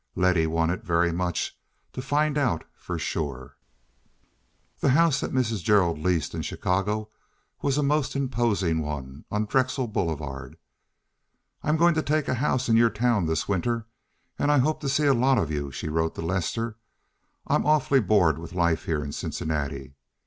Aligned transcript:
Letty 0.15 0.47
wanted 0.47 0.83
very 0.83 1.11
much 1.11 1.55
to 1.93 2.01
find 2.01 2.35
out 2.35 2.63
for 2.73 2.97
sure. 2.97 3.55
The 4.79 4.89
house 4.89 5.19
that 5.19 5.31
Mrs. 5.31 5.61
Gerald 5.61 5.99
leased 5.99 6.33
in 6.33 6.41
Chicago 6.41 7.11
was 7.61 7.77
a 7.77 7.83
most 7.83 8.15
imposing 8.15 8.81
one 8.81 9.25
on 9.29 9.45
Drexel 9.45 9.85
Boulevard. 9.87 10.57
"I'm 11.61 11.77
going 11.77 11.93
to 11.93 12.01
take 12.01 12.27
a 12.27 12.33
house 12.41 12.67
in 12.67 12.77
your 12.77 12.89
town 12.89 13.27
this 13.27 13.47
winter, 13.47 13.85
and 14.39 14.51
I 14.51 14.57
hope 14.57 14.81
to 14.81 14.89
see 14.89 15.05
a 15.05 15.13
lot 15.13 15.37
of 15.37 15.51
you," 15.51 15.69
she 15.71 15.87
wrote 15.87 16.15
to 16.15 16.23
Lester. 16.23 16.77
"I'm 17.45 17.67
awfully 17.67 17.99
bored 18.01 18.39
with 18.39 18.53
life 18.53 18.85
here 18.85 19.03
in 19.03 19.11
Cincinnati. 19.11 19.93